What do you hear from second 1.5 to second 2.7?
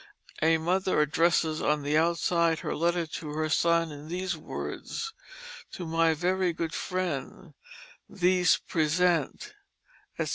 on the outside